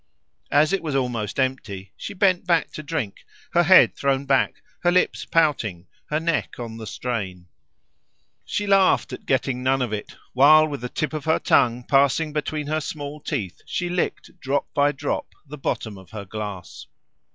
As 0.49 0.73
it 0.73 0.81
was 0.81 0.95
almost 0.95 1.39
empty 1.39 1.93
she 1.95 2.15
bent 2.15 2.47
back 2.47 2.71
to 2.71 2.81
drink, 2.81 3.17
her 3.53 3.61
head 3.61 3.95
thrown 3.95 4.25
back, 4.25 4.63
her 4.81 4.91
lips 4.91 5.25
pouting, 5.25 5.85
her 6.09 6.19
neck 6.19 6.55
on 6.57 6.77
the 6.77 6.87
strain. 6.87 7.45
She 8.43 8.65
laughed 8.65 9.13
at 9.13 9.27
getting 9.27 9.61
none 9.61 9.79
of 9.79 9.93
it, 9.93 10.15
while 10.33 10.67
with 10.67 10.81
the 10.81 10.89
tip 10.89 11.13
of 11.13 11.25
her 11.25 11.37
tongue 11.37 11.83
passing 11.83 12.33
between 12.33 12.65
her 12.65 12.81
small 12.81 13.19
teeth 13.21 13.61
she 13.67 13.89
licked 13.89 14.31
drop 14.39 14.73
by 14.73 14.91
drop 14.91 15.27
the 15.45 15.59
bottom 15.59 15.99
of 15.99 16.09
her 16.09 16.25
glass. 16.25 16.87